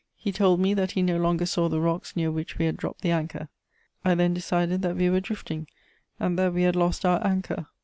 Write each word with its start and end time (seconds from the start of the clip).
He 0.15 0.31
told 0.31 0.59
me 0.59 0.73
that 0.73 0.93
he 0.93 1.03
no 1.03 1.17
longer 1.19 1.45
saw 1.45 1.69
the 1.69 1.79
rocks 1.79 2.15
near 2.15 2.31
which 2.31 2.57
we 2.57 2.65
had 2.65 2.75
dropped 2.75 3.01
the 3.01 3.11
anchor. 3.11 3.49
I 4.03 4.15
then 4.15 4.33
decided 4.33 4.81
that 4.81 4.95
we 4.97 5.11
were 5.11 5.19
drifting, 5.19 5.67
and 6.19 6.39
that 6.39 6.55
we 6.55 6.63
had 6.63 6.75
lost 6.75 7.05
our 7.05 7.23
anchor. 7.23 7.67